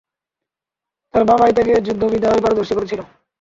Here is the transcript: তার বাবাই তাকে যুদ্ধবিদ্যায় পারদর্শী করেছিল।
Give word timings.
তার 1.13 1.23
বাবাই 1.29 1.53
তাকে 1.57 1.73
যুদ্ধবিদ্যায় 1.87 2.43
পারদর্শী 2.43 2.73
করেছিল। 2.77 2.99